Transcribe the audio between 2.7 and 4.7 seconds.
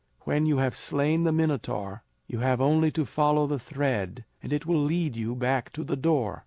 to follow the thread and it